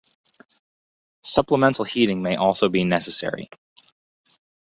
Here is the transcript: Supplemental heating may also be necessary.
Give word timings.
Supplemental 1.23 1.85
heating 1.85 2.23
may 2.23 2.35
also 2.35 2.69
be 2.69 2.83
necessary. 2.83 3.51